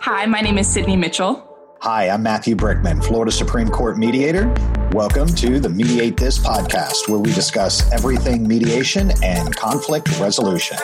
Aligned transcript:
Hi, 0.00 0.24
my 0.26 0.40
name 0.40 0.58
is 0.58 0.68
Sydney 0.68 0.96
Mitchell. 0.96 1.42
Hi, 1.80 2.08
I'm 2.08 2.22
Matthew 2.22 2.54
Brickman, 2.54 3.04
Florida 3.04 3.32
Supreme 3.32 3.68
Court 3.68 3.98
mediator. 3.98 4.46
Welcome 4.92 5.28
to 5.34 5.58
the 5.58 5.68
Mediate 5.68 6.16
This 6.16 6.38
podcast, 6.38 7.08
where 7.08 7.18
we 7.18 7.32
discuss 7.32 7.90
everything 7.92 8.46
mediation 8.46 9.12
and 9.22 9.54
conflict 9.56 10.08
resolution. 10.20 10.78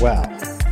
Well, 0.00 0.22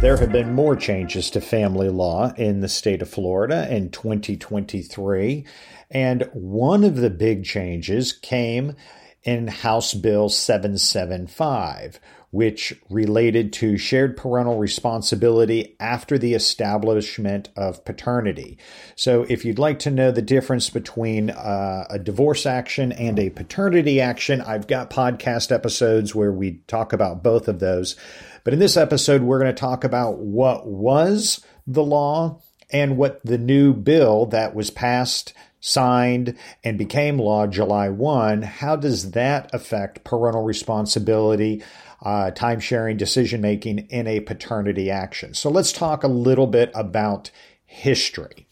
there 0.01 0.17
have 0.17 0.31
been 0.31 0.55
more 0.55 0.77
changes 0.77 1.31
to 1.31 1.41
family 1.41 1.89
law 1.89 2.33
in 2.35 2.61
the 2.61 2.69
state 2.69 3.03
of 3.03 3.11
Florida 3.11 3.67
in 3.75 3.91
2023. 3.91 5.45
And 5.91 6.31
one 6.33 6.85
of 6.85 6.97
the 6.97 7.11
big 7.11 7.45
changes 7.45 8.13
came 8.13 8.77
in 9.25 9.49
House 9.49 9.95
Bill 9.95 10.29
775, 10.29 12.01
which 12.31 12.73
related 12.89 13.53
to 13.53 13.77
shared 13.77 14.17
parental 14.17 14.57
responsibility 14.57 15.77
after 15.81 16.17
the 16.17 16.35
establishment 16.35 17.49
of 17.57 17.85
paternity. 17.85 18.59
So, 18.95 19.27
if 19.29 19.45
you'd 19.45 19.59
like 19.59 19.81
to 19.81 19.91
know 19.91 20.11
the 20.11 20.23
difference 20.23 20.71
between 20.71 21.31
uh, 21.31 21.87
a 21.91 21.99
divorce 21.99 22.47
action 22.47 22.93
and 22.93 23.19
a 23.19 23.31
paternity 23.31 24.01
action, 24.01 24.41
I've 24.41 24.69
got 24.69 24.91
podcast 24.91 25.51
episodes 25.51 26.15
where 26.15 26.33
we 26.33 26.63
talk 26.67 26.93
about 26.93 27.23
both 27.23 27.49
of 27.49 27.59
those. 27.59 27.97
But 28.45 28.55
in 28.55 28.61
this 28.61 28.77
episode, 28.77 29.23
we're 29.23 29.41
going 29.41 29.55
to 29.55 29.61
talk 29.61 29.85
about 29.85 30.19
what 30.19 30.67
was 30.67 31.45
the 31.67 31.85
law 31.85 32.41
and 32.73 32.97
what 32.97 33.21
the 33.25 33.39
new 33.39 33.75
bill 33.75 34.27
that 34.27 34.55
was 34.55 34.71
passed 34.71 35.35
signed 35.61 36.37
and 36.65 36.79
became 36.79 37.19
law 37.19 37.47
July 37.47 37.89
1, 37.89 38.43
how 38.43 38.77
does 38.77 39.11
that 39.11 39.51
affect 39.53 40.05
parental 40.05 40.43
responsibility, 40.43 41.63
uh, 42.03 42.31
time 42.31 42.61
sharing, 42.61 42.97
decision 42.97 43.41
making 43.41 43.79
in 43.91 44.07
a 44.07 44.21
paternity 44.21 44.91
action? 44.91 45.35
So 45.35 45.51
let's 45.51 45.73
talk 45.73 46.03
a 46.03 46.09
little 46.09 46.47
bit 46.47 46.71
about 46.75 47.31
history. 47.65 48.47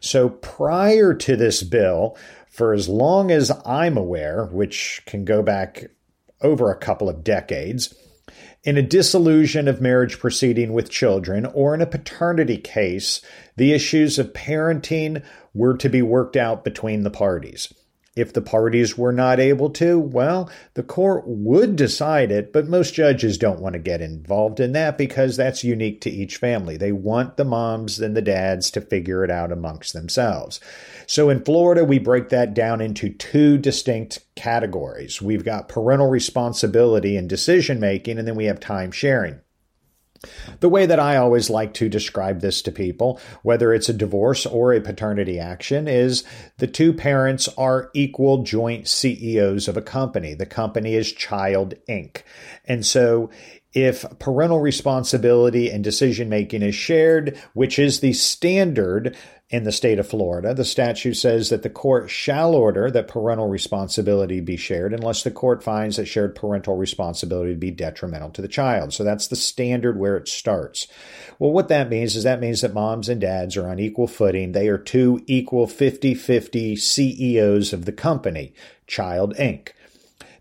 So 0.00 0.28
prior 0.28 1.14
to 1.14 1.36
this 1.36 1.62
bill, 1.62 2.16
for 2.50 2.72
as 2.72 2.88
long 2.88 3.30
as 3.30 3.52
I'm 3.64 3.96
aware, 3.96 4.46
which 4.46 5.02
can 5.06 5.24
go 5.24 5.42
back 5.42 5.90
over 6.40 6.70
a 6.70 6.78
couple 6.78 7.08
of 7.08 7.24
decades, 7.24 7.94
in 8.64 8.76
a 8.76 8.82
dissolution 8.82 9.68
of 9.68 9.80
marriage 9.80 10.18
proceeding 10.18 10.72
with 10.72 10.90
children 10.90 11.46
or 11.46 11.72
in 11.72 11.80
a 11.80 11.86
paternity 11.86 12.56
case, 12.56 13.20
the 13.56 13.72
issues 13.72 14.18
of 14.18 14.32
parenting 14.32 15.22
were 15.54 15.76
to 15.76 15.88
be 15.88 16.02
worked 16.02 16.36
out 16.36 16.64
between 16.64 17.04
the 17.04 17.10
parties. 17.10 17.72
If 18.16 18.32
the 18.32 18.40
parties 18.40 18.96
were 18.96 19.12
not 19.12 19.38
able 19.38 19.68
to, 19.70 19.98
well, 19.98 20.50
the 20.72 20.82
court 20.82 21.24
would 21.26 21.76
decide 21.76 22.32
it, 22.32 22.50
but 22.50 22.66
most 22.66 22.94
judges 22.94 23.36
don't 23.36 23.60
want 23.60 23.74
to 23.74 23.78
get 23.78 24.00
involved 24.00 24.58
in 24.58 24.72
that 24.72 24.96
because 24.96 25.36
that's 25.36 25.62
unique 25.62 26.00
to 26.00 26.10
each 26.10 26.38
family. 26.38 26.78
They 26.78 26.92
want 26.92 27.36
the 27.36 27.44
moms 27.44 28.00
and 28.00 28.16
the 28.16 28.22
dads 28.22 28.70
to 28.70 28.80
figure 28.80 29.22
it 29.22 29.30
out 29.30 29.52
amongst 29.52 29.92
themselves. 29.92 30.60
So 31.06 31.28
in 31.28 31.44
Florida, 31.44 31.84
we 31.84 31.98
break 31.98 32.30
that 32.30 32.54
down 32.54 32.80
into 32.80 33.10
two 33.10 33.58
distinct 33.58 34.24
categories. 34.34 35.20
We've 35.20 35.44
got 35.44 35.68
parental 35.68 36.08
responsibility 36.08 37.18
and 37.18 37.28
decision 37.28 37.78
making, 37.78 38.18
and 38.18 38.26
then 38.26 38.34
we 38.34 38.46
have 38.46 38.60
time 38.60 38.92
sharing. 38.92 39.40
The 40.60 40.68
way 40.68 40.86
that 40.86 41.00
I 41.00 41.16
always 41.16 41.50
like 41.50 41.74
to 41.74 41.88
describe 41.88 42.40
this 42.40 42.62
to 42.62 42.72
people, 42.72 43.20
whether 43.42 43.72
it's 43.72 43.88
a 43.88 43.94
divorce 43.94 44.46
or 44.46 44.72
a 44.72 44.80
paternity 44.80 45.38
action, 45.38 45.88
is 45.88 46.24
the 46.58 46.66
two 46.66 46.92
parents 46.92 47.48
are 47.56 47.90
equal 47.94 48.42
joint 48.42 48.88
CEOs 48.88 49.68
of 49.68 49.76
a 49.76 49.82
company. 49.82 50.34
The 50.34 50.46
company 50.46 50.94
is 50.94 51.12
Child 51.12 51.74
Inc. 51.88 52.22
And 52.64 52.84
so 52.84 53.30
if 53.76 54.06
parental 54.18 54.58
responsibility 54.58 55.70
and 55.70 55.84
decision 55.84 56.30
making 56.30 56.62
is 56.62 56.74
shared, 56.74 57.38
which 57.52 57.78
is 57.78 58.00
the 58.00 58.14
standard 58.14 59.14
in 59.50 59.64
the 59.64 59.70
state 59.70 59.98
of 59.98 60.08
Florida, 60.08 60.54
the 60.54 60.64
statute 60.64 61.12
says 61.12 61.50
that 61.50 61.62
the 61.62 61.68
court 61.68 62.08
shall 62.08 62.54
order 62.54 62.90
that 62.90 63.06
parental 63.06 63.48
responsibility 63.48 64.40
be 64.40 64.56
shared 64.56 64.94
unless 64.94 65.22
the 65.22 65.30
court 65.30 65.62
finds 65.62 65.96
that 65.96 66.06
shared 66.06 66.34
parental 66.34 66.74
responsibility 66.74 67.52
to 67.52 67.58
be 67.58 67.70
detrimental 67.70 68.30
to 68.30 68.40
the 68.40 68.48
child. 68.48 68.94
So 68.94 69.04
that's 69.04 69.28
the 69.28 69.36
standard 69.36 69.98
where 69.98 70.16
it 70.16 70.26
starts. 70.26 70.88
Well, 71.38 71.52
what 71.52 71.68
that 71.68 71.90
means 71.90 72.16
is 72.16 72.24
that 72.24 72.40
means 72.40 72.62
that 72.62 72.72
moms 72.72 73.10
and 73.10 73.20
dads 73.20 73.58
are 73.58 73.68
on 73.68 73.78
equal 73.78 74.06
footing. 74.06 74.52
They 74.52 74.68
are 74.68 74.78
two 74.78 75.22
equal 75.26 75.66
50 75.66 76.14
50 76.14 76.76
CEOs 76.76 77.74
of 77.74 77.84
the 77.84 77.92
company, 77.92 78.54
Child 78.86 79.34
Inc. 79.36 79.68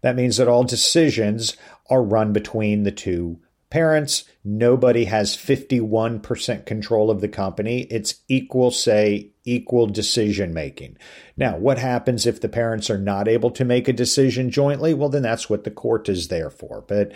That 0.06 0.16
means 0.16 0.38
that 0.38 0.48
all 0.48 0.64
decisions 0.64 1.58
are 1.90 2.04
run 2.04 2.34
between 2.34 2.84
the 2.84 2.92
two 2.92 3.40
parents. 3.70 4.24
Nobody 4.44 5.06
has 5.06 5.36
51% 5.36 6.66
control 6.66 7.12
of 7.12 7.22
the 7.22 7.28
company. 7.28 7.82
It's 7.92 8.16
equal 8.28 8.72
say, 8.72 9.32
equal 9.44 9.88
decision 9.88 10.54
making. 10.54 10.98
Now, 11.36 11.58
what 11.58 11.78
happens 11.78 12.26
if 12.26 12.42
the 12.42 12.50
parents 12.50 12.90
are 12.90 12.98
not 12.98 13.28
able 13.28 13.52
to 13.52 13.66
make 13.66 13.88
a 13.88 13.94
decision 13.94 14.50
jointly? 14.50 14.94
Well, 14.94 15.10
then 15.10 15.24
that's 15.24 15.50
what 15.50 15.64
the 15.64 15.72
court 15.72 16.10
is 16.10 16.30
there 16.30 16.50
for. 16.50 16.86
But, 16.88 17.12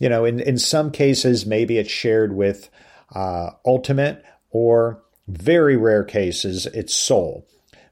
you 0.00 0.08
know, 0.08 0.24
in, 0.24 0.40
in 0.40 0.58
some 0.58 0.90
cases, 0.90 1.46
maybe 1.46 1.78
it's 1.78 1.90
shared 1.90 2.34
with 2.34 2.70
uh, 3.14 3.50
ultimate 3.66 4.24
or 4.50 5.02
very 5.26 5.76
rare 5.76 6.04
cases, 6.04 6.66
it's 6.66 6.94
sole 6.94 7.46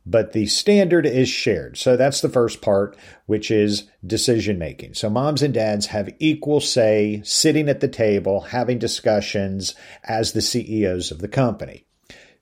but 0.07 0.33
the 0.33 0.47
standard 0.47 1.05
is 1.05 1.29
shared. 1.29 1.77
So 1.77 1.97
that's 1.97 2.21
the 2.21 2.29
first 2.29 2.63
part, 2.63 2.97
which 3.27 3.51
is 3.51 3.91
decision 4.07 4.57
making. 4.57 4.95
So 4.95 5.11
moms 5.11 5.43
and 5.43 5.53
dads 5.53 5.87
have 5.87 6.15
equal 6.21 6.61
say 6.61 7.21
sitting 7.25 7.69
at 7.69 7.81
the 7.81 7.89
table, 7.89 8.41
having 8.43 8.79
discussions 8.79 9.75
as 10.05 10.33
the 10.33 10.41
CEOs 10.41 11.11
of 11.11 11.19
the 11.19 11.29
company. 11.29 11.85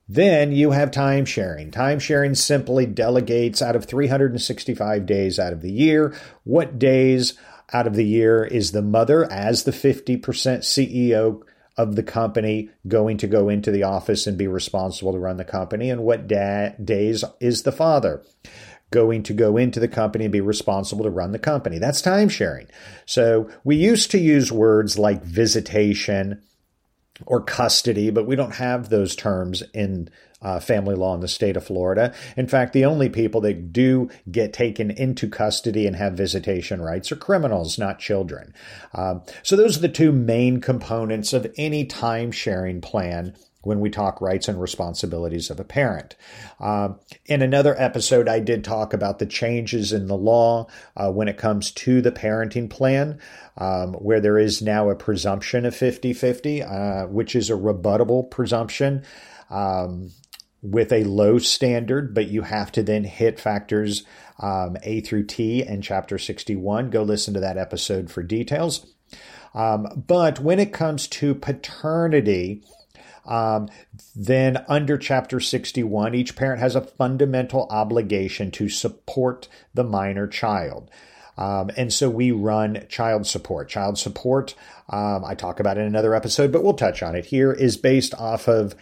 Then 0.07 0.51
you 0.51 0.71
have 0.71 0.91
time 0.91 1.25
sharing. 1.25 1.71
Time 1.71 1.97
sharing 1.97 2.35
simply 2.35 2.85
delegates 2.85 3.63
out 3.63 3.75
of 3.75 3.85
365 3.85 5.07
days 5.07 5.39
out 5.39 5.51
of 5.51 5.61
the 5.61 5.71
year. 5.71 6.15
What 6.43 6.77
days 6.77 7.33
out 7.73 7.87
of 7.87 7.95
the 7.95 8.05
year 8.05 8.45
is 8.45 8.71
the 8.71 8.83
mother 8.83 9.29
as 9.31 9.63
the 9.63 9.71
50% 9.71 10.21
CEO 10.21 11.41
of 11.77 11.95
the 11.95 12.03
company 12.03 12.69
going 12.87 13.17
to 13.17 13.27
go 13.27 13.49
into 13.49 13.71
the 13.71 13.83
office 13.83 14.27
and 14.27 14.37
be 14.37 14.47
responsible 14.47 15.11
to 15.11 15.19
run 15.19 15.37
the 15.37 15.45
company, 15.45 15.89
and 15.89 16.03
what 16.03 16.27
da- 16.27 16.73
days 16.83 17.23
is 17.39 17.63
the 17.63 17.71
father 17.71 18.23
going 18.91 19.23
to 19.23 19.33
go 19.33 19.57
into 19.57 19.79
the 19.79 19.87
company 19.87 20.25
and 20.25 20.31
be 20.31 20.41
responsible 20.41 21.03
to 21.03 21.09
run 21.09 21.31
the 21.31 21.39
company. 21.39 21.79
That's 21.79 22.01
time 22.01 22.29
sharing. 22.29 22.67
So 23.05 23.49
we 23.63 23.75
used 23.75 24.11
to 24.11 24.19
use 24.19 24.51
words 24.51 24.97
like 24.97 25.23
visitation 25.23 26.41
or 27.25 27.41
custody, 27.41 28.09
but 28.09 28.25
we 28.25 28.35
don't 28.35 28.55
have 28.55 28.89
those 28.89 29.15
terms 29.15 29.63
in 29.73 30.09
uh, 30.41 30.59
family 30.59 30.95
law 30.95 31.15
in 31.15 31.21
the 31.21 31.27
state 31.27 31.57
of 31.57 31.65
Florida. 31.65 32.13
In 32.37 32.47
fact, 32.47 32.73
the 32.73 32.85
only 32.85 33.09
people 33.09 33.41
that 33.41 33.73
do 33.73 34.09
get 34.29 34.53
taken 34.53 34.91
into 34.91 35.27
custody 35.27 35.87
and 35.87 35.95
have 35.95 36.13
visitation 36.13 36.81
rights 36.81 37.11
are 37.11 37.15
criminals, 37.15 37.79
not 37.79 37.99
children. 37.99 38.53
Um, 38.93 39.23
so, 39.41 39.55
those 39.55 39.77
are 39.77 39.81
the 39.81 39.89
two 39.89 40.11
main 40.11 40.61
components 40.61 41.33
of 41.33 41.51
any 41.57 41.85
time 41.85 42.31
sharing 42.31 42.81
plan 42.81 43.35
when 43.65 43.79
we 43.79 43.89
talk 43.89 44.21
rights 44.21 44.47
and 44.47 44.61
responsibilities 44.61 45.49
of 45.49 45.59
a 45.59 45.63
parent. 45.63 46.15
Uh, 46.59 46.89
in 47.25 47.41
another 47.41 47.75
episode, 47.77 48.29
I 48.29 48.39
did 48.39 48.63
talk 48.63 48.93
about 48.93 49.19
the 49.19 49.25
changes 49.25 49.91
in 49.91 50.07
the 50.07 50.15
law 50.15 50.67
uh, 50.95 51.11
when 51.11 51.27
it 51.27 51.37
comes 51.37 51.71
to 51.71 52.01
the 52.01 52.11
parenting 52.11 52.69
plan, 52.69 53.19
um, 53.57 53.93
where 53.95 54.21
there 54.21 54.37
is 54.37 54.61
now 54.61 54.89
a 54.89 54.95
presumption 54.95 55.65
of 55.65 55.75
50 55.75 56.13
50, 56.13 56.63
uh, 56.63 57.07
which 57.07 57.35
is 57.35 57.49
a 57.49 57.53
rebuttable 57.53 58.29
presumption. 58.29 59.03
Um, 59.49 60.11
with 60.61 60.91
a 60.91 61.03
low 61.03 61.37
standard, 61.37 62.15
but 62.15 62.27
you 62.27 62.41
have 62.41 62.71
to 62.71 62.81
then 62.81 63.03
hit 63.03 63.39
factors 63.39 64.03
um, 64.39 64.75
A 64.81 65.01
through 65.01 65.25
T 65.25 65.61
in 65.61 65.83
chapter 65.83 66.17
61. 66.17 66.89
Go 66.89 67.03
listen 67.03 67.35
to 67.35 67.39
that 67.39 67.59
episode 67.59 68.09
for 68.09 68.23
details. 68.23 68.87
Um, 69.53 70.03
but 70.07 70.39
when 70.39 70.59
it 70.59 70.73
comes 70.73 71.07
to 71.07 71.33
paternity, 71.33 72.63
um, 73.25 73.69
then 74.15 74.63
under 74.67 74.97
chapter 74.97 75.39
61, 75.39 76.15
each 76.15 76.35
parent 76.35 76.59
has 76.59 76.75
a 76.75 76.81
fundamental 76.81 77.67
obligation 77.69 78.51
to 78.51 78.69
support 78.69 79.47
the 79.73 79.83
minor 79.83 80.27
child. 80.27 80.89
Um, 81.37 81.69
and 81.75 81.91
so 81.91 82.09
we 82.09 82.31
run 82.31 82.85
child 82.87 83.27
support. 83.27 83.67
Child 83.67 83.97
support, 83.97 84.55
um, 84.89 85.25
I 85.25 85.35
talk 85.35 85.59
about 85.59 85.77
in 85.77 85.85
another 85.85 86.15
episode, 86.15 86.51
but 86.51 86.63
we'll 86.63 86.75
touch 86.75 87.03
on 87.03 87.15
it 87.15 87.25
here, 87.25 87.51
is 87.51 87.77
based 87.77 88.13
off 88.15 88.47
of 88.47 88.75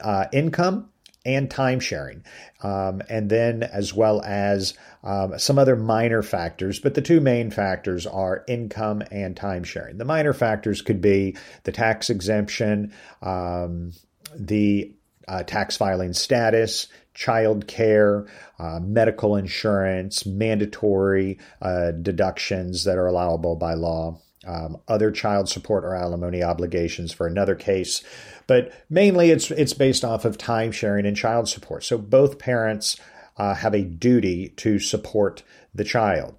uh, 0.00 0.26
income 0.32 0.90
and 1.28 1.50
time 1.50 1.78
sharing, 1.78 2.24
um, 2.62 3.02
and 3.10 3.28
then 3.28 3.62
as 3.62 3.92
well 3.92 4.22
as 4.22 4.72
um, 5.04 5.38
some 5.38 5.58
other 5.58 5.76
minor 5.76 6.22
factors. 6.22 6.80
But 6.80 6.94
the 6.94 7.02
two 7.02 7.20
main 7.20 7.50
factors 7.50 8.06
are 8.06 8.44
income 8.48 9.02
and 9.10 9.36
time 9.36 9.62
sharing. 9.62 9.98
The 9.98 10.06
minor 10.06 10.32
factors 10.32 10.80
could 10.80 11.02
be 11.02 11.36
the 11.64 11.72
tax 11.72 12.08
exemption, 12.08 12.94
um, 13.20 13.92
the 14.34 14.94
uh, 15.28 15.42
tax 15.42 15.76
filing 15.76 16.14
status, 16.14 16.88
child 17.12 17.66
care, 17.66 18.26
uh, 18.58 18.80
medical 18.80 19.36
insurance, 19.36 20.24
mandatory 20.24 21.38
uh, 21.60 21.90
deductions 21.90 22.84
that 22.84 22.96
are 22.96 23.06
allowable 23.06 23.54
by 23.54 23.74
law. 23.74 24.18
Um, 24.48 24.78
other 24.88 25.10
child 25.10 25.48
support 25.48 25.84
or 25.84 25.94
alimony 25.94 26.42
obligations 26.42 27.12
for 27.12 27.26
another 27.26 27.54
case. 27.54 28.02
But 28.46 28.72
mainly 28.88 29.30
it's, 29.30 29.50
it's 29.50 29.74
based 29.74 30.04
off 30.04 30.24
of 30.24 30.38
time 30.38 30.72
sharing 30.72 31.04
and 31.04 31.16
child 31.16 31.48
support. 31.48 31.84
So 31.84 31.98
both 31.98 32.38
parents 32.38 32.96
uh, 33.36 33.54
have 33.54 33.74
a 33.74 33.82
duty 33.82 34.48
to 34.56 34.78
support 34.78 35.42
the 35.74 35.84
child. 35.84 36.34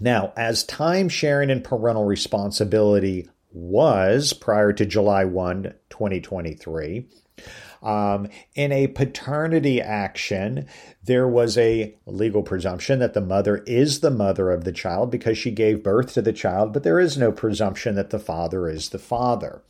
Now, 0.00 0.32
as 0.36 0.64
time 0.64 1.08
sharing 1.08 1.50
and 1.50 1.62
parental 1.62 2.04
responsibility 2.04 3.28
was 3.52 4.32
prior 4.32 4.72
to 4.72 4.84
July 4.84 5.24
1, 5.24 5.74
2023, 5.90 7.06
um, 7.82 8.28
in 8.54 8.72
a 8.72 8.86
paternity 8.86 9.80
action, 9.80 10.66
there 11.02 11.26
was 11.26 11.58
a 11.58 11.94
legal 12.06 12.42
presumption 12.42 13.00
that 13.00 13.14
the 13.14 13.20
mother 13.20 13.58
is 13.66 14.00
the 14.00 14.10
mother 14.10 14.50
of 14.50 14.64
the 14.64 14.72
child 14.72 15.10
because 15.10 15.36
she 15.36 15.50
gave 15.50 15.82
birth 15.82 16.12
to 16.14 16.22
the 16.22 16.32
child, 16.32 16.72
but 16.72 16.84
there 16.84 17.00
is 17.00 17.18
no 17.18 17.32
presumption 17.32 17.94
that 17.96 18.10
the 18.10 18.18
father 18.18 18.68
is 18.68 18.90
the 18.90 18.98
father. 18.98 19.62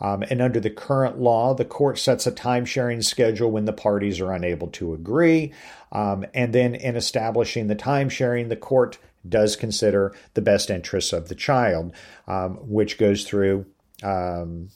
Um, 0.00 0.22
and 0.30 0.40
under 0.40 0.60
the 0.60 0.70
current 0.70 1.18
law, 1.18 1.54
the 1.54 1.64
court 1.64 1.98
sets 1.98 2.26
a 2.26 2.30
time 2.30 2.64
sharing 2.64 3.02
schedule 3.02 3.50
when 3.50 3.64
the 3.64 3.72
parties 3.72 4.20
are 4.20 4.32
unable 4.32 4.68
to 4.68 4.94
agree. 4.94 5.52
Um, 5.90 6.24
and 6.34 6.52
then 6.52 6.74
in 6.74 6.96
establishing 6.96 7.66
the 7.66 7.74
time 7.74 8.08
sharing, 8.08 8.48
the 8.48 8.56
court 8.56 8.98
does 9.28 9.56
consider 9.56 10.14
the 10.34 10.42
best 10.42 10.70
interests 10.70 11.12
of 11.12 11.28
the 11.28 11.34
child, 11.34 11.92
um, 12.28 12.56
which 12.60 12.98
goes 12.98 13.24
through 13.24 13.66
um, 14.02 14.68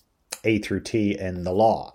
A 0.42 0.58
through 0.58 0.80
T 0.80 1.16
in 1.16 1.44
the 1.44 1.52
law. 1.52 1.94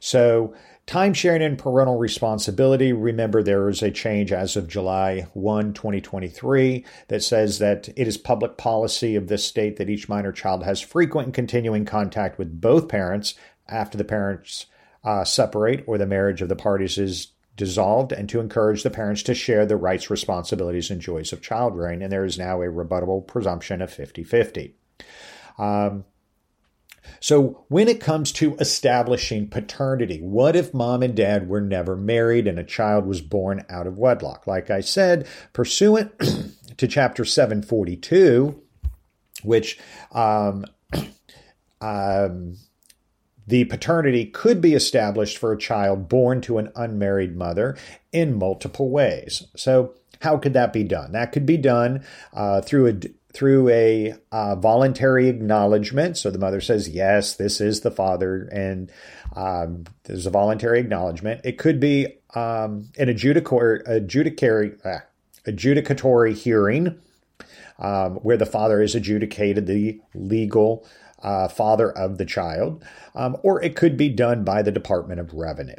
So, 0.00 0.54
time 0.86 1.14
sharing 1.14 1.42
and 1.42 1.58
parental 1.58 1.96
responsibility. 1.96 2.92
Remember, 2.92 3.42
there 3.42 3.68
is 3.68 3.82
a 3.82 3.90
change 3.90 4.32
as 4.32 4.56
of 4.56 4.68
July 4.68 5.26
1, 5.34 5.72
2023, 5.74 6.84
that 7.08 7.22
says 7.22 7.58
that 7.58 7.88
it 7.96 8.08
is 8.08 8.18
public 8.18 8.56
policy 8.56 9.14
of 9.14 9.28
this 9.28 9.44
state 9.44 9.76
that 9.76 9.90
each 9.90 10.08
minor 10.08 10.32
child 10.32 10.64
has 10.64 10.80
frequent 10.80 11.26
and 11.26 11.34
continuing 11.34 11.84
contact 11.84 12.38
with 12.38 12.60
both 12.60 12.88
parents 12.88 13.34
after 13.68 13.96
the 13.96 14.04
parents 14.04 14.66
uh, 15.04 15.24
separate 15.24 15.84
or 15.86 15.98
the 15.98 16.06
marriage 16.06 16.42
of 16.42 16.48
the 16.48 16.56
parties 16.56 16.98
is 16.98 17.28
dissolved, 17.56 18.12
and 18.12 18.28
to 18.30 18.40
encourage 18.40 18.82
the 18.82 18.90
parents 18.90 19.22
to 19.22 19.34
share 19.34 19.66
the 19.66 19.76
rights, 19.76 20.10
responsibilities, 20.10 20.90
and 20.90 21.00
joys 21.00 21.32
of 21.32 21.42
child 21.42 21.76
rearing. 21.76 22.02
And 22.02 22.10
there 22.10 22.24
is 22.24 22.38
now 22.38 22.62
a 22.62 22.66
rebuttable 22.66 23.26
presumption 23.26 23.82
of 23.82 23.92
50 23.92 24.24
50. 24.24 24.74
Um, 25.58 26.04
so, 27.20 27.64
when 27.68 27.88
it 27.88 28.00
comes 28.00 28.32
to 28.32 28.56
establishing 28.56 29.48
paternity, 29.48 30.20
what 30.20 30.56
if 30.56 30.74
mom 30.74 31.02
and 31.02 31.14
dad 31.14 31.48
were 31.48 31.60
never 31.60 31.96
married 31.96 32.46
and 32.46 32.58
a 32.58 32.64
child 32.64 33.06
was 33.06 33.20
born 33.20 33.64
out 33.70 33.86
of 33.86 33.98
wedlock? 33.98 34.46
Like 34.46 34.70
I 34.70 34.80
said, 34.80 35.26
pursuant 35.52 36.12
to 36.76 36.88
Chapter 36.88 37.24
742, 37.24 38.60
which 39.42 39.78
um, 40.12 40.64
um, 41.80 42.56
the 43.46 43.64
paternity 43.64 44.26
could 44.26 44.60
be 44.60 44.74
established 44.74 45.38
for 45.38 45.52
a 45.52 45.58
child 45.58 46.08
born 46.08 46.40
to 46.42 46.58
an 46.58 46.70
unmarried 46.76 47.36
mother 47.36 47.76
in 48.12 48.38
multiple 48.38 48.90
ways. 48.90 49.46
So, 49.56 49.94
how 50.20 50.38
could 50.38 50.52
that 50.54 50.72
be 50.72 50.84
done? 50.84 51.12
That 51.12 51.32
could 51.32 51.46
be 51.46 51.56
done 51.56 52.04
uh, 52.32 52.60
through 52.60 52.86
a 52.86 52.92
through 53.32 53.68
a 53.70 54.14
uh, 54.30 54.56
voluntary 54.56 55.28
acknowledgement. 55.28 56.18
So 56.18 56.30
the 56.30 56.38
mother 56.38 56.60
says, 56.60 56.88
Yes, 56.88 57.34
this 57.34 57.60
is 57.60 57.80
the 57.80 57.90
father, 57.90 58.48
and 58.52 58.90
um, 59.34 59.84
there's 60.04 60.26
a 60.26 60.30
voluntary 60.30 60.80
acknowledgement. 60.80 61.40
It 61.44 61.58
could 61.58 61.80
be 61.80 62.06
um, 62.34 62.90
an 62.98 63.08
adjudicatory, 63.08 63.88
uh, 64.84 65.00
adjudicatory 65.46 66.34
hearing 66.34 67.00
um, 67.78 68.16
where 68.16 68.36
the 68.36 68.46
father 68.46 68.80
is 68.80 68.94
adjudicated 68.94 69.66
the 69.66 70.00
legal 70.14 70.86
uh, 71.22 71.48
father 71.48 71.90
of 71.90 72.18
the 72.18 72.24
child, 72.24 72.84
um, 73.14 73.36
or 73.42 73.62
it 73.62 73.76
could 73.76 73.96
be 73.96 74.08
done 74.08 74.44
by 74.44 74.62
the 74.62 74.72
Department 74.72 75.20
of 75.20 75.34
Revenue. 75.34 75.74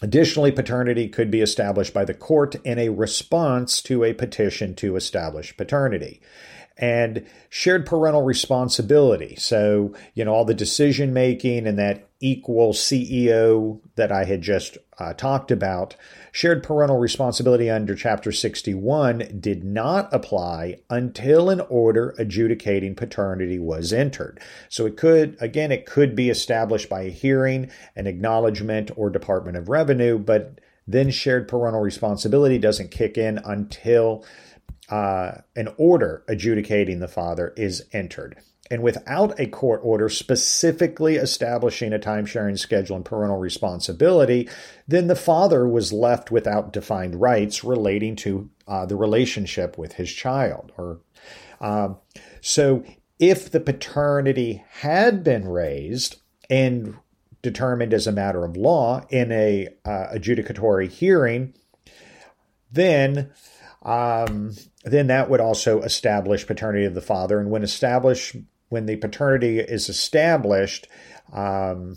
Additionally, 0.00 0.52
paternity 0.52 1.08
could 1.08 1.30
be 1.30 1.40
established 1.40 1.92
by 1.92 2.04
the 2.04 2.14
court 2.14 2.54
in 2.64 2.78
a 2.78 2.88
response 2.88 3.82
to 3.82 4.04
a 4.04 4.12
petition 4.12 4.74
to 4.76 4.96
establish 4.96 5.56
paternity. 5.56 6.20
And 6.80 7.26
shared 7.48 7.86
parental 7.86 8.22
responsibility. 8.22 9.34
So, 9.34 9.94
you 10.14 10.24
know, 10.24 10.32
all 10.32 10.44
the 10.44 10.54
decision 10.54 11.12
making 11.12 11.66
and 11.66 11.76
that 11.80 12.08
equal 12.20 12.72
CEO 12.72 13.80
that 13.96 14.12
I 14.12 14.22
had 14.24 14.42
just 14.42 14.78
uh, 14.98 15.12
talked 15.12 15.50
about, 15.50 15.94
shared 16.32 16.62
parental 16.62 16.98
responsibility 16.98 17.70
under 17.70 17.94
Chapter 17.94 18.32
61 18.32 19.38
did 19.40 19.64
not 19.64 20.12
apply 20.12 20.76
until 20.90 21.50
an 21.50 21.60
order 21.60 22.14
adjudicating 22.18 22.94
paternity 22.94 23.58
was 23.58 23.92
entered. 23.92 24.40
So 24.68 24.86
it 24.86 24.96
could, 24.96 25.36
again, 25.40 25.72
it 25.72 25.86
could 25.86 26.16
be 26.16 26.30
established 26.30 26.88
by 26.88 27.02
a 27.02 27.10
hearing, 27.10 27.70
an 27.94 28.06
acknowledgement, 28.06 28.90
or 28.96 29.10
Department 29.10 29.56
of 29.56 29.68
Revenue, 29.68 30.18
but 30.18 30.60
then 30.86 31.10
shared 31.10 31.48
parental 31.48 31.82
responsibility 31.82 32.58
doesn't 32.58 32.90
kick 32.90 33.18
in 33.18 33.38
until 33.44 34.24
uh, 34.88 35.32
an 35.54 35.68
order 35.76 36.24
adjudicating 36.28 36.98
the 36.98 37.08
father 37.08 37.52
is 37.56 37.84
entered 37.92 38.38
and 38.70 38.82
without 38.82 39.38
a 39.40 39.46
court 39.46 39.80
order 39.82 40.08
specifically 40.08 41.16
establishing 41.16 41.92
a 41.92 41.98
time 41.98 42.26
sharing 42.26 42.56
schedule 42.56 42.96
and 42.96 43.04
parental 43.04 43.38
responsibility, 43.38 44.48
then 44.86 45.06
the 45.06 45.16
father 45.16 45.66
was 45.66 45.92
left 45.92 46.30
without 46.30 46.72
defined 46.72 47.20
rights 47.20 47.64
relating 47.64 48.16
to 48.16 48.50
uh, 48.66 48.84
the 48.86 48.96
relationship 48.96 49.78
with 49.78 49.94
his 49.94 50.12
child. 50.12 50.72
Or 50.76 51.00
um, 51.60 51.96
so, 52.40 52.84
if 53.18 53.50
the 53.50 53.60
paternity 53.60 54.64
had 54.80 55.24
been 55.24 55.48
raised 55.48 56.20
and 56.48 56.96
determined 57.42 57.92
as 57.92 58.06
a 58.06 58.12
matter 58.12 58.44
of 58.44 58.56
law 58.56 59.04
in 59.10 59.32
a 59.32 59.68
uh, 59.84 60.06
adjudicatory 60.12 60.88
hearing, 60.88 61.54
then 62.70 63.30
um, 63.82 64.54
then 64.84 65.06
that 65.06 65.30
would 65.30 65.40
also 65.40 65.82
establish 65.82 66.46
paternity 66.46 66.84
of 66.84 66.94
the 66.94 67.00
father. 67.00 67.38
And 67.38 67.50
when 67.50 67.62
established 67.62 68.36
when 68.68 68.86
the 68.86 68.96
paternity 68.96 69.58
is 69.58 69.88
established 69.88 70.86
um, 71.32 71.96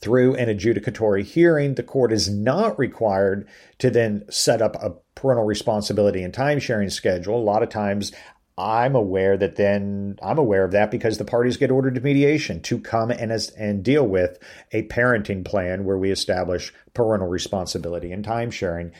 through 0.00 0.34
an 0.36 0.48
adjudicatory 0.48 1.24
hearing, 1.24 1.74
the 1.74 1.82
court 1.82 2.12
is 2.12 2.28
not 2.28 2.78
required 2.78 3.48
to 3.78 3.90
then 3.90 4.24
set 4.30 4.60
up 4.60 4.76
a 4.76 4.94
parental 5.14 5.44
responsibility 5.44 6.22
and 6.22 6.34
time 6.34 6.58
sharing 6.58 6.90
schedule. 6.90 7.38
A 7.38 7.42
lot 7.42 7.62
of 7.62 7.68
times, 7.68 8.12
I'm 8.56 8.94
aware 8.94 9.36
that 9.36 9.56
then 9.56 10.16
I'm 10.22 10.38
aware 10.38 10.64
of 10.64 10.70
that 10.72 10.90
because 10.90 11.18
the 11.18 11.24
parties 11.24 11.56
get 11.56 11.72
ordered 11.72 11.96
to 11.96 12.00
mediation 12.00 12.60
to 12.62 12.78
come 12.78 13.10
and 13.10 13.32
and 13.58 13.82
deal 13.82 14.06
with 14.06 14.38
a 14.70 14.86
parenting 14.86 15.44
plan 15.44 15.84
where 15.84 15.98
we 15.98 16.12
establish 16.12 16.72
parental 16.92 17.28
responsibility 17.28 18.12
and 18.12 18.24
time 18.24 18.52
sharing. 18.52 18.92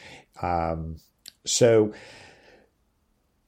Um, 0.43 0.97
so 1.47 1.93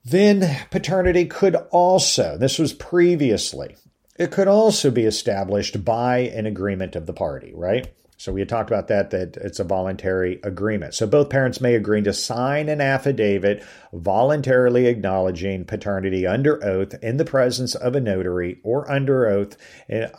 then 0.09 0.57
paternity 0.71 1.27
could 1.27 1.57
also, 1.73 2.39
this 2.39 2.61
was 2.61 2.73
previously, 2.73 3.77
it 4.19 4.31
could 4.31 4.47
also 4.47 4.91
be 4.91 5.03
established 5.03 5.85
by 5.85 6.19
an 6.19 6.47
agreement 6.47 6.95
of 6.95 7.07
the 7.07 7.13
party, 7.13 7.53
right? 7.55 7.93
So 8.17 8.33
we 8.33 8.41
had 8.41 8.49
talked 8.49 8.71
about 8.71 8.89
that, 8.89 9.11
that 9.11 9.37
it's 9.37 9.59
a 9.59 9.65
voluntary 9.65 10.41
agreement. 10.45 10.95
So 10.95 11.09
both 11.09 11.29
parents 11.29 11.61
may 11.61 11.75
agree 11.75 12.03
to 12.03 12.13
sign 12.13 12.69
an 12.69 12.81
affidavit 12.81 13.65
voluntarily 13.93 14.87
acknowledging 14.87 15.65
paternity 15.65 16.25
under 16.25 16.65
oath 16.65 16.95
in 17.03 17.17
the 17.17 17.25
presence 17.25 17.75
of 17.75 17.95
a 17.97 18.01
notary 18.01 18.61
or 18.63 18.91
under 18.91 19.27
oath, 19.27 19.57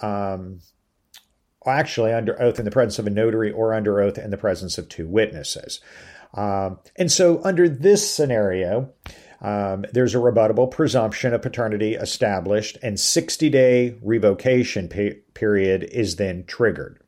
um, 0.04 0.60
actually 1.66 2.14
under 2.14 2.40
oath 2.42 2.60
in 2.60 2.66
the 2.66 2.72
presence 2.72 3.00
of 3.00 3.08
a 3.08 3.12
notary 3.12 3.52
or 3.52 3.74
under 3.74 4.02
oath 4.02 4.18
in 4.18 4.32
the 4.32 4.38
presence 4.38 4.78
of 4.78 4.90
two 4.90 5.08
witnesses. 5.08 5.80
Um, 6.34 6.80
and 6.98 7.12
so 7.12 7.42
under 7.44 7.68
this 7.68 8.14
scenario, 8.14 8.94
um, 9.42 9.86
there's 9.94 10.16
a 10.16 10.20
rebuttable 10.20 10.70
presumption 10.70 11.34
of 11.34 11.42
paternity 11.42 11.96
established, 11.96 12.78
and 12.82 13.00
60 13.00 13.50
day 13.50 13.98
revocation 14.02 14.88
pe- 14.88 15.16
period 15.34 15.84
is 15.84 16.16
then 16.16 16.44
triggered. 16.46 17.00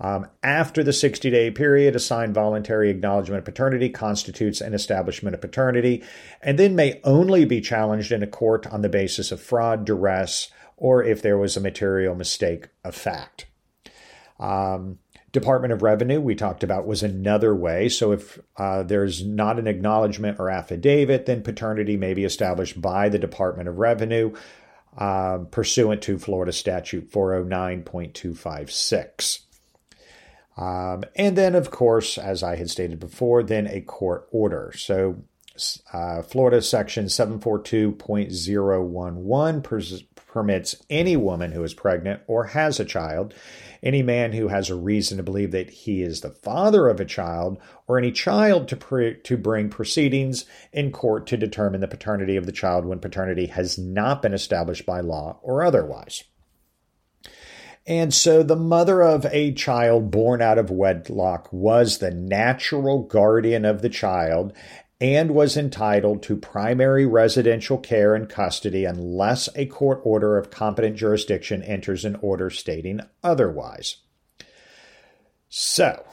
Um, 0.00 0.26
after 0.42 0.82
the 0.82 0.92
60 0.92 1.30
day 1.30 1.50
period, 1.52 1.94
a 1.94 2.00
signed 2.00 2.34
voluntary 2.34 2.90
acknowledgement 2.90 3.38
of 3.38 3.44
paternity 3.44 3.88
constitutes 3.88 4.60
an 4.60 4.74
establishment 4.74 5.34
of 5.34 5.40
paternity 5.40 6.02
and 6.42 6.58
then 6.58 6.74
may 6.74 7.00
only 7.04 7.44
be 7.44 7.60
challenged 7.60 8.10
in 8.10 8.22
a 8.22 8.26
court 8.26 8.66
on 8.66 8.82
the 8.82 8.88
basis 8.88 9.30
of 9.30 9.40
fraud, 9.40 9.84
duress, 9.84 10.50
or 10.76 11.04
if 11.04 11.22
there 11.22 11.38
was 11.38 11.56
a 11.56 11.60
material 11.60 12.16
mistake 12.16 12.68
of 12.84 12.96
fact. 12.96 13.46
Um, 14.40 14.98
Department 15.32 15.72
of 15.72 15.82
Revenue, 15.82 16.20
we 16.20 16.34
talked 16.34 16.62
about, 16.62 16.86
was 16.86 17.02
another 17.02 17.54
way. 17.54 17.88
So 17.88 18.12
if 18.12 18.38
uh, 18.58 18.82
there's 18.82 19.24
not 19.24 19.58
an 19.58 19.66
acknowledgement 19.66 20.38
or 20.38 20.50
affidavit, 20.50 21.24
then 21.24 21.42
paternity 21.42 21.96
may 21.96 22.12
be 22.12 22.24
established 22.24 22.78
by 22.80 23.08
the 23.08 23.18
Department 23.18 23.68
of 23.68 23.78
Revenue 23.78 24.34
um, 24.98 25.46
pursuant 25.46 26.02
to 26.02 26.18
Florida 26.18 26.52
Statute 26.52 27.10
409.256. 27.10 29.38
Um, 30.58 31.04
and 31.16 31.34
then, 31.36 31.54
of 31.54 31.70
course, 31.70 32.18
as 32.18 32.42
I 32.42 32.56
had 32.56 32.68
stated 32.68 33.00
before, 33.00 33.42
then 33.42 33.66
a 33.66 33.80
court 33.80 34.28
order. 34.30 34.74
So 34.76 35.22
uh, 35.92 36.22
Florida 36.22 36.60
Section 36.60 37.06
742.011 37.06 39.62
pers- 39.62 40.02
permits 40.32 40.74
any 40.88 41.14
woman 41.14 41.52
who 41.52 41.62
is 41.62 41.74
pregnant 41.74 42.22
or 42.26 42.46
has 42.46 42.80
a 42.80 42.84
child, 42.84 43.34
any 43.82 44.02
man 44.02 44.32
who 44.32 44.48
has 44.48 44.70
a 44.70 44.74
reason 44.74 45.18
to 45.18 45.22
believe 45.22 45.50
that 45.50 45.68
he 45.68 46.02
is 46.02 46.22
the 46.22 46.30
father 46.30 46.88
of 46.88 46.98
a 46.98 47.04
child, 47.04 47.58
or 47.86 47.98
any 47.98 48.10
child 48.10 48.66
to, 48.68 48.76
pre- 48.76 49.16
to 49.22 49.36
bring 49.36 49.68
proceedings 49.68 50.46
in 50.72 50.90
court 50.90 51.26
to 51.26 51.36
determine 51.36 51.82
the 51.82 51.88
paternity 51.88 52.36
of 52.36 52.46
the 52.46 52.52
child 52.52 52.86
when 52.86 52.98
paternity 52.98 53.46
has 53.46 53.76
not 53.76 54.22
been 54.22 54.32
established 54.32 54.86
by 54.86 55.00
law 55.00 55.38
or 55.42 55.62
otherwise. 55.62 56.24
And 57.86 58.14
so 58.14 58.44
the 58.44 58.56
mother 58.56 59.02
of 59.02 59.26
a 59.26 59.52
child 59.52 60.10
born 60.12 60.40
out 60.40 60.56
of 60.56 60.70
wedlock 60.70 61.52
was 61.52 61.98
the 61.98 62.12
natural 62.12 63.02
guardian 63.02 63.64
of 63.64 63.82
the 63.82 63.88
child 63.88 64.52
and 65.02 65.32
was 65.32 65.56
entitled 65.56 66.22
to 66.22 66.36
primary 66.36 67.04
residential 67.04 67.76
care 67.76 68.14
and 68.14 68.28
custody 68.28 68.84
unless 68.84 69.48
a 69.56 69.66
court 69.66 70.00
order 70.04 70.38
of 70.38 70.52
competent 70.52 70.94
jurisdiction 70.94 71.60
enters 71.64 72.04
an 72.04 72.14
order 72.22 72.48
stating 72.48 73.00
otherwise. 73.20 73.96
So, 75.48 76.04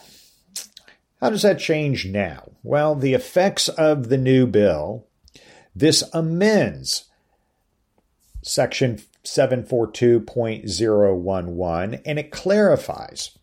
how 1.21 1.29
does 1.29 1.43
that 1.43 1.59
change 1.59 2.07
now? 2.07 2.49
Well, 2.63 2.95
the 2.95 3.13
effects 3.13 3.69
of 3.69 4.09
the 4.09 4.17
new 4.17 4.47
bill, 4.47 5.05
this 5.75 6.03
amends 6.11 7.05
Section 8.41 9.03
742.011 9.23 12.01
and 12.07 12.17
it 12.17 12.31
clarifies 12.31 13.37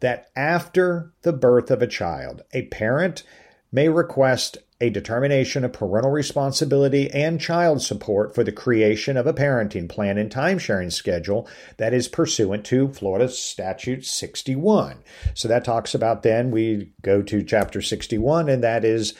that 0.00 0.30
after 0.34 1.12
the 1.20 1.34
birth 1.34 1.70
of 1.70 1.82
a 1.82 1.86
child, 1.86 2.40
a 2.54 2.62
parent 2.68 3.24
may 3.70 3.90
request 3.90 4.56
a 4.80 4.90
determination 4.90 5.64
of 5.64 5.72
parental 5.72 6.10
responsibility 6.10 7.10
and 7.10 7.40
child 7.40 7.80
support 7.80 8.34
for 8.34 8.44
the 8.44 8.52
creation 8.52 9.16
of 9.16 9.26
a 9.26 9.32
parenting 9.32 9.88
plan 9.88 10.18
and 10.18 10.30
timesharing 10.30 10.92
schedule 10.92 11.48
that 11.78 11.94
is 11.94 12.08
pursuant 12.08 12.64
to 12.66 12.88
Florida 12.88 13.28
Statute 13.28 14.04
61. 14.04 15.02
So 15.34 15.48
that 15.48 15.64
talks 15.64 15.94
about 15.94 16.22
then 16.22 16.50
we 16.50 16.92
go 17.00 17.22
to 17.22 17.42
Chapter 17.42 17.80
61, 17.80 18.50
and 18.50 18.62
that 18.62 18.84
is 18.84 19.14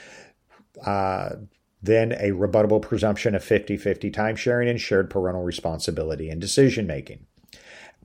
uh, 0.85 1.31
then 1.83 2.13
a 2.13 2.33
rebuttable 2.33 2.83
presumption 2.83 3.35
of 3.35 3.43
50 3.43 3.79
50 3.79 4.11
timesharing 4.11 4.69
and 4.69 4.81
shared 4.81 5.09
parental 5.09 5.43
responsibility 5.43 6.29
and 6.29 6.41
decision 6.41 6.87
making. 6.87 7.27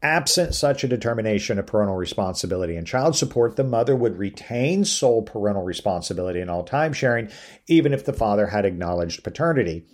Absent 0.04 0.56
such 0.56 0.84
a 0.84 0.88
determination 0.88 1.60
of 1.60 1.68
parental 1.68 1.96
responsibility 1.96 2.76
and 2.76 2.88
child 2.88 3.16
support, 3.16 3.56
the 3.56 3.64
mother 3.64 3.96
would 3.96 4.18
retain 4.18 4.84
sole 4.84 5.22
parental 5.22 5.64
responsibility 5.64 6.42
in 6.42 6.50
all 6.50 6.64
time 6.64 6.92
sharing, 6.92 7.30
even 7.68 7.94
if 7.94 8.06
the 8.06 8.14
father 8.14 8.48
had 8.48 8.66
acknowledged 8.66 9.24
paternity. 9.24 9.86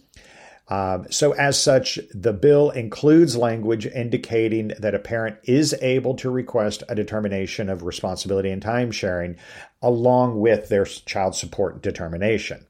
Um, 0.69 1.07
so, 1.09 1.31
as 1.33 1.61
such, 1.61 1.99
the 2.13 2.33
bill 2.33 2.71
includes 2.71 3.37
language 3.37 3.85
indicating 3.85 4.73
that 4.79 4.95
a 4.95 4.99
parent 4.99 5.37
is 5.43 5.73
able 5.81 6.15
to 6.15 6.29
request 6.29 6.83
a 6.89 6.95
determination 6.95 7.69
of 7.69 7.83
responsibility 7.83 8.49
and 8.49 8.61
time 8.61 8.91
sharing 8.91 9.37
along 9.81 10.39
with 10.39 10.69
their 10.69 10.85
child 10.85 11.35
support 11.35 11.81
determination. 11.81 12.65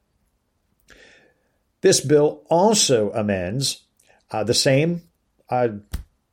This 1.80 2.00
bill 2.00 2.44
also 2.50 3.10
amends 3.12 3.84
uh, 4.30 4.44
the 4.44 4.54
same 4.54 5.02
uh, 5.50 5.68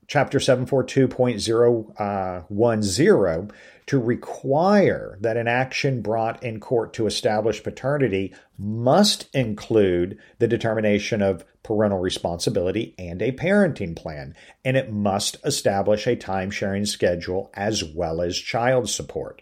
Chapter 0.07 0.39
742.010 0.39 1.99
uh, 1.99 2.43
to 3.87 3.99
require 3.99 5.17
that 5.21 5.37
an 5.37 5.47
action 5.47 6.01
brought 6.01 6.43
in 6.43 6.59
court 6.59 6.93
to 6.93 7.05
establish 7.05 7.63
paternity 7.63 8.33
must 8.57 9.29
include 9.33 10.17
the 10.39 10.47
determination 10.47 11.21
of 11.21 11.45
parental 11.63 11.99
responsibility 11.99 12.95
and 12.97 13.21
a 13.21 13.31
parenting 13.31 13.95
plan, 13.95 14.35
and 14.63 14.77
it 14.77 14.91
must 14.91 15.37
establish 15.43 16.07
a 16.07 16.15
time 16.15 16.51
sharing 16.51 16.85
schedule 16.85 17.51
as 17.53 17.83
well 17.83 18.21
as 18.21 18.37
child 18.37 18.89
support. 18.89 19.41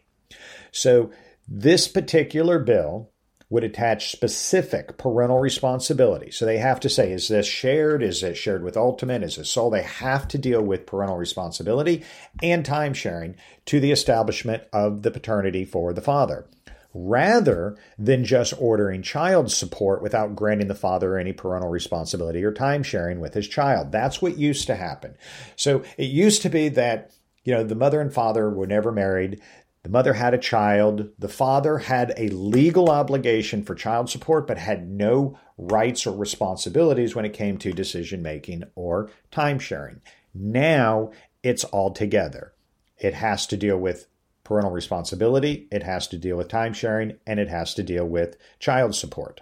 So, 0.72 1.12
this 1.48 1.90
particular 1.90 2.60
bill 2.60 3.12
would 3.54 3.64
attach 3.64 4.12
specific 4.12 4.98
parental 4.98 5.38
responsibility. 5.38 6.32
So 6.32 6.44
they 6.44 6.58
have 6.58 6.80
to 6.80 6.90
say, 6.90 7.12
is 7.12 7.28
this 7.28 7.46
shared? 7.46 8.02
Is 8.02 8.24
it 8.24 8.36
shared 8.36 8.64
with 8.64 8.76
Ultimate? 8.76 9.22
Is 9.22 9.38
it 9.38 9.46
sole? 9.46 9.70
They 9.70 9.84
have 9.84 10.28
to 10.30 10.40
deal 10.40 10.64
with 10.64 10.88
parental 10.88 11.18
responsibility 11.18 12.04
and 12.42 12.66
time 12.66 12.96
sharing 12.96 13.36
to 13.68 13.80
the 13.80 13.92
establishment 13.92 14.64
of 14.74 15.04
the 15.04 15.12
paternity 15.12 15.66
for 15.66 15.94
the 15.94 16.02
father. 16.02 16.48
Rather 16.96 17.78
than 17.96 18.26
just 18.26 18.56
ordering 18.58 19.04
child 19.04 19.52
support 19.52 20.02
without 20.02 20.36
granting 20.36 20.68
the 20.68 20.74
father 20.74 21.16
any 21.16 21.32
parental 21.32 21.70
responsibility 21.70 22.44
or 22.44 22.52
time 22.52 22.82
sharing 22.82 23.20
with 23.20 23.36
his 23.36 23.48
child. 23.48 23.92
That's 23.92 24.20
what 24.20 24.36
used 24.36 24.66
to 24.66 24.76
happen. 24.76 25.14
So 25.58 25.84
it 25.96 26.10
used 26.10 26.42
to 26.42 26.50
be 26.50 26.70
that 26.70 27.12
you 27.44 27.54
know, 27.54 27.64
the 27.64 27.76
mother 27.76 28.00
and 28.00 28.14
father 28.14 28.50
were 28.50 28.68
never 28.68 28.92
married. 28.92 29.42
The 29.84 29.90
mother 29.90 30.14
had 30.14 30.34
a 30.34 30.38
child. 30.38 31.10
The 31.20 31.28
father 31.28 31.78
had 31.78 32.14
a 32.18 32.30
legal 32.30 32.90
obligation 32.90 33.64
for 33.64 33.76
child 33.76 34.10
support, 34.10 34.48
but 34.48 34.58
had 34.58 34.90
no 34.90 35.38
rights 35.58 36.08
or 36.08 36.16
responsibilities 36.16 37.16
when 37.16 37.26
it 37.26 37.34
came 37.34 37.58
to 37.58 37.74
decision 37.74 38.22
making 38.22 38.64
or 38.76 39.10
time 39.30 39.60
sharing. 39.60 40.00
Now 40.34 41.12
it's 41.44 41.66
all 41.66 41.92
together. 41.92 42.54
It 42.98 43.14
has 43.14 43.46
to 43.48 43.58
deal 43.58 43.78
with 43.78 44.08
parental 44.46 44.72
responsibility, 44.72 45.68
it 45.72 45.84
has 45.84 46.08
to 46.10 46.18
deal 46.18 46.36
with 46.38 46.48
time 46.48 46.74
sharing, 46.74 47.18
and 47.26 47.40
it 47.40 47.50
has 47.50 47.74
to 47.76 47.84
deal 47.84 48.06
with 48.06 48.36
child 48.60 48.96
support. 48.96 49.42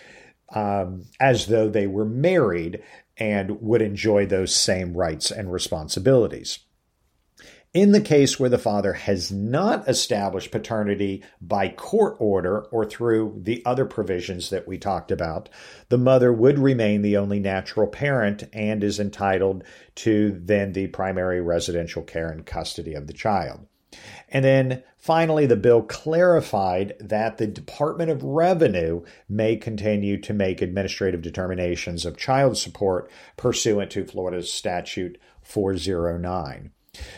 um, 0.54 1.04
as 1.20 1.48
though 1.48 1.68
they 1.68 1.86
were 1.86 2.06
married 2.06 2.82
and 3.18 3.60
would 3.60 3.82
enjoy 3.82 4.24
those 4.24 4.54
same 4.54 4.96
rights 4.96 5.30
and 5.30 5.52
responsibilities. 5.52 6.60
In 7.74 7.92
the 7.92 8.00
case 8.00 8.40
where 8.40 8.48
the 8.48 8.58
father 8.58 8.94
has 8.94 9.30
not 9.30 9.86
established 9.86 10.50
paternity 10.50 11.22
by 11.42 11.68
court 11.68 12.16
order 12.18 12.62
or 12.72 12.86
through 12.86 13.38
the 13.42 13.62
other 13.66 13.84
provisions 13.84 14.48
that 14.48 14.66
we 14.66 14.78
talked 14.78 15.12
about, 15.12 15.50
the 15.90 15.98
mother 15.98 16.32
would 16.32 16.58
remain 16.58 17.02
the 17.02 17.18
only 17.18 17.38
natural 17.38 17.86
parent 17.86 18.44
and 18.54 18.82
is 18.82 18.98
entitled 18.98 19.62
to 19.96 20.40
then 20.42 20.72
the 20.72 20.86
primary 20.86 21.42
residential 21.42 22.02
care 22.02 22.30
and 22.30 22.46
custody 22.46 22.94
of 22.94 23.06
the 23.06 23.12
child. 23.12 23.66
And 24.28 24.44
then 24.44 24.82
finally, 24.98 25.46
the 25.46 25.56
bill 25.56 25.82
clarified 25.82 26.94
that 27.00 27.38
the 27.38 27.46
Department 27.46 28.10
of 28.10 28.22
Revenue 28.22 29.02
may 29.28 29.56
continue 29.56 30.20
to 30.20 30.32
make 30.32 30.62
administrative 30.62 31.22
determinations 31.22 32.04
of 32.04 32.16
child 32.16 32.56
support 32.56 33.10
pursuant 33.36 33.90
to 33.92 34.04
Florida's 34.04 34.52
statute 34.52 35.18
409. 35.42 36.70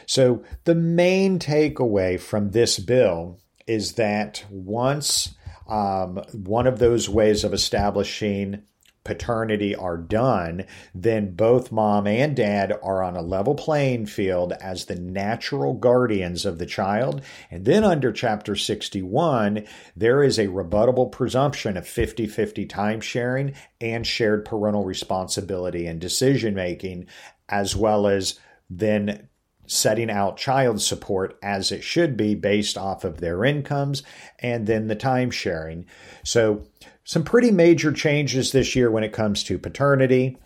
So, 0.07 0.43
the 0.65 0.75
main 0.75 1.39
takeaway 1.39 2.21
from 2.21 2.51
this 2.51 2.79
bill 2.79 3.39
is 3.67 3.95
that 3.95 4.45
once 4.51 5.35
um, 5.69 6.17
one 6.33 6.67
of 6.67 6.79
those 6.79 7.09
ways 7.09 7.45
of 7.45 7.55
establishing 7.55 8.63
paternity 9.05 9.75
are 9.75 9.97
done, 9.97 10.65
then 10.95 11.35
both 11.35 11.73
mom 11.73 12.07
and 12.07 12.37
dad 12.37 12.73
are 12.83 13.03
on 13.03 13.17
a 13.17 13.23
level 13.23 13.55
playing 13.55 14.07
field 14.07 14.53
as 14.61 14.85
the 14.85 14.95
natural 14.95 15.75
guardians 15.75 16.47
of 16.47 16.59
the 16.59 16.67
child. 16.67 17.23
And 17.51 17.65
then 17.65 17.85
under 17.85 18.13
Chapter 18.13 18.55
61, 18.55 19.67
there 19.97 20.23
is 20.23 20.39
a 20.39 20.47
rebuttable 20.47 21.11
presumption 21.11 21.77
of 21.77 21.87
50 21.87 22.27
50 22.27 22.67
time 22.67 23.01
sharing 23.01 23.55
and 23.81 24.07
shared 24.07 24.45
parental 24.45 24.85
responsibility 24.85 25.87
and 25.87 26.01
decision 26.01 26.55
making, 26.55 27.07
as 27.49 27.75
well 27.75 28.07
as 28.07 28.39
then 28.71 29.29
setting 29.67 30.11
out 30.11 30.37
child 30.37 30.81
support 30.83 31.39
as 31.43 31.73
it 31.73 31.83
should 31.83 32.17
be 32.17 32.35
based 32.35 32.77
off 32.77 33.05
of 33.05 33.21
their 33.21 33.45
incomes 33.45 34.03
and 34.39 34.67
then 34.67 34.89
the 34.89 34.95
time 34.95 35.31
sharing. 35.31 35.87
So 36.25 36.67
some 37.05 37.25
pretty 37.25 37.51
major 37.51 37.93
changes 37.93 38.53
this 38.53 38.77
year 38.77 38.91
when 38.91 39.05
it 39.05 39.13
comes 39.13 39.43
to 39.45 39.59
paternity. 39.59 40.39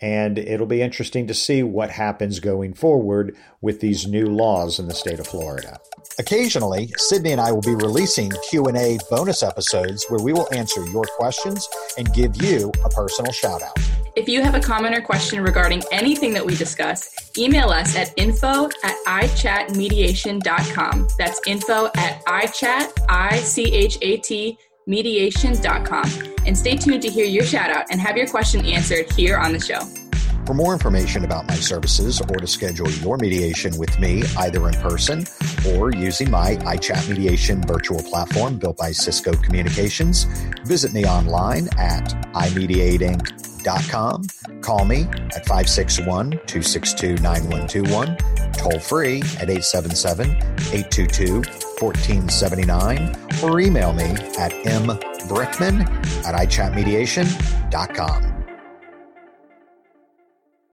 And 0.00 0.36
it'll 0.36 0.66
be 0.66 0.82
interesting 0.82 1.28
to 1.28 1.34
see 1.34 1.62
what 1.62 1.90
happens 1.90 2.40
going 2.40 2.74
forward 2.74 3.36
with 3.60 3.78
these 3.78 4.04
new 4.04 4.26
laws 4.26 4.80
in 4.80 4.88
the 4.88 4.94
state 4.94 5.20
of 5.20 5.28
Florida. 5.28 5.78
Occasionally, 6.18 6.92
Sydney 6.96 7.30
and 7.30 7.40
I 7.40 7.52
will 7.52 7.62
be 7.62 7.76
releasing 7.76 8.32
Q&A 8.50 8.98
bonus 9.10 9.44
episodes 9.44 10.04
where 10.08 10.20
we 10.20 10.32
will 10.32 10.52
answer 10.52 10.84
your 10.86 11.04
questions 11.16 11.68
and 11.96 12.12
give 12.12 12.42
you 12.42 12.72
a 12.84 12.88
personal 12.88 13.30
shout 13.30 13.62
out. 13.62 13.78
If 14.16 14.28
you 14.28 14.42
have 14.42 14.56
a 14.56 14.60
comment 14.60 14.94
or 14.94 15.00
question 15.00 15.42
regarding 15.42 15.82
anything 15.90 16.34
that 16.34 16.44
we 16.44 16.54
discuss, 16.56 17.08
email 17.38 17.70
us 17.70 17.96
at 17.96 18.12
info 18.16 18.68
at 18.82 18.94
ichatmediation.com. 19.06 21.08
That's 21.16 21.40
info 21.46 21.86
at 21.96 22.22
ichat, 22.26 22.92
I-C-H-A-T, 23.08 24.58
mediation.com. 24.86 26.10
And 26.46 26.56
stay 26.56 26.76
tuned 26.76 27.02
to 27.02 27.08
hear 27.08 27.24
your 27.24 27.44
shout 27.44 27.70
out 27.70 27.86
and 27.90 28.00
have 28.00 28.16
your 28.16 28.26
question 28.26 28.64
answered 28.66 29.10
here 29.12 29.38
on 29.38 29.52
the 29.52 29.60
show. 29.60 29.80
For 30.44 30.54
more 30.54 30.72
information 30.72 31.24
about 31.24 31.46
my 31.46 31.54
services 31.54 32.20
or 32.20 32.36
to 32.36 32.46
schedule 32.48 32.90
your 32.90 33.16
mediation 33.16 33.78
with 33.78 33.96
me, 34.00 34.24
either 34.38 34.68
in 34.68 34.74
person 34.74 35.24
or 35.70 35.92
using 35.92 36.30
my 36.30 36.56
iChat 36.56 37.08
Mediation 37.08 37.62
virtual 37.62 38.02
platform 38.02 38.58
built 38.58 38.76
by 38.76 38.90
Cisco 38.90 39.32
Communications, 39.34 40.24
visit 40.64 40.92
me 40.92 41.04
online 41.06 41.68
at 41.78 42.08
imediateinc.com. 42.34 43.51
Call 44.60 44.84
me 44.84 45.02
at 45.02 45.46
561 45.46 46.30
262 46.30 47.16
9121, 47.16 48.16
toll 48.52 48.78
free 48.78 49.18
at 49.40 49.50
877 49.50 50.30
822 50.30 51.42
1479, 51.80 53.16
or 53.42 53.60
email 53.60 53.92
me 53.92 54.04
at 54.38 54.52
mbrickman 54.64 55.82
at 56.24 56.34
ichatmediation.com. 56.34 58.41